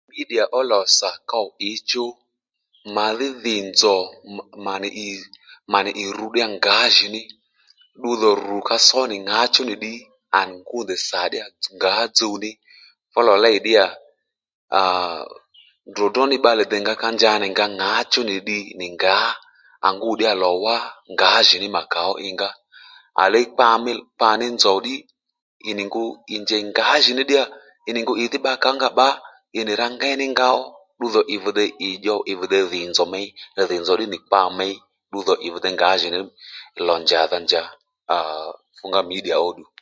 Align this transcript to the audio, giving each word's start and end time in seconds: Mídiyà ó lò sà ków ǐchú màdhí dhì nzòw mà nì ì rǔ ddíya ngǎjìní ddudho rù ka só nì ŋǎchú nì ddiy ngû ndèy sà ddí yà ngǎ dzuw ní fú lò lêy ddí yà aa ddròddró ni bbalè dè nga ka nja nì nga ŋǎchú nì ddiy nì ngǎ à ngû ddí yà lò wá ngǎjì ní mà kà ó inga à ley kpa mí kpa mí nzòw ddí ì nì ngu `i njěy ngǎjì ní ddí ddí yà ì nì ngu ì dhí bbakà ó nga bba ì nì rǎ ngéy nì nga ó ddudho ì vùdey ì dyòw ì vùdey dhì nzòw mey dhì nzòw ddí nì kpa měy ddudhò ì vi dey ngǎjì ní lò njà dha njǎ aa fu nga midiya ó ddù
Mídiyà 0.09 0.43
ó 0.51 0.59
lò 0.71 0.79
sà 0.97 1.09
ków 1.31 1.47
ǐchú 1.69 2.03
màdhí 2.95 3.27
dhì 3.43 3.55
nzòw 3.71 4.01
mà 5.73 5.81
nì 5.85 5.91
ì 6.03 6.05
rǔ 6.17 6.25
ddíya 6.29 6.47
ngǎjìní 6.57 7.21
ddudho 7.97 8.29
rù 8.45 8.55
ka 8.67 8.75
só 8.87 9.01
nì 9.11 9.17
ŋǎchú 9.27 9.61
nì 9.69 9.73
ddiy 9.77 9.99
ngû 10.51 10.77
ndèy 10.83 11.01
sà 11.09 11.21
ddí 11.27 11.37
yà 11.41 11.47
ngǎ 11.77 11.93
dzuw 12.17 12.35
ní 12.43 12.51
fú 13.11 13.19
lò 13.27 13.33
lêy 13.43 13.57
ddí 13.59 13.71
yà 13.79 13.87
aa 14.79 15.17
ddròddró 15.91 16.23
ni 16.29 16.35
bbalè 16.39 16.63
dè 16.71 16.77
nga 16.83 16.93
ka 17.01 17.07
nja 17.15 17.31
nì 17.41 17.47
nga 17.53 17.65
ŋǎchú 17.79 18.19
nì 18.29 18.35
ddiy 18.41 18.65
nì 18.79 18.87
ngǎ 18.97 19.15
à 19.87 19.89
ngû 19.97 20.09
ddí 20.15 20.23
yà 20.27 20.33
lò 20.43 20.51
wá 20.65 20.77
ngǎjì 21.13 21.55
ní 21.61 21.67
mà 21.75 21.81
kà 21.93 22.01
ó 22.11 22.13
inga 22.29 22.49
à 23.23 23.25
ley 23.33 23.45
kpa 23.53 23.67
mí 23.83 23.91
kpa 24.15 24.29
mí 24.39 24.47
nzòw 24.57 24.77
ddí 24.81 24.95
ì 25.69 25.71
nì 25.77 25.83
ngu 25.89 26.03
`i 26.29 26.35
njěy 26.43 26.63
ngǎjì 26.71 27.11
ní 27.17 27.23
ddí 27.23 27.23
ddí 27.27 27.35
yà 27.39 27.45
ì 27.87 27.91
nì 27.95 27.99
ngu 28.03 28.13
ì 28.23 28.25
dhí 28.31 28.37
bbakà 28.41 28.67
ó 28.71 28.75
nga 28.77 28.89
bba 28.93 29.07
ì 29.57 29.61
nì 29.67 29.73
rǎ 29.79 29.87
ngéy 29.97 30.15
nì 30.19 30.25
nga 30.33 30.47
ó 30.59 30.63
ddudho 30.97 31.21
ì 31.33 31.35
vùdey 31.43 31.69
ì 31.87 31.89
dyòw 32.03 32.19
ì 32.31 32.33
vùdey 32.39 32.63
dhì 32.71 32.79
nzòw 32.91 33.07
mey 33.13 33.25
dhì 33.69 33.75
nzòw 33.83 33.95
ddí 33.97 34.05
nì 34.11 34.17
kpa 34.27 34.39
měy 34.57 34.73
ddudhò 35.09 35.33
ì 35.45 35.47
vi 35.53 35.59
dey 35.63 35.73
ngǎjì 35.77 36.07
ní 36.13 36.19
lò 36.87 36.95
njà 37.03 37.21
dha 37.31 37.37
njǎ 37.45 37.61
aa 38.15 38.47
fu 38.77 38.83
nga 38.89 38.99
midiya 39.09 39.37
ó 39.47 39.51
ddù 39.55 39.63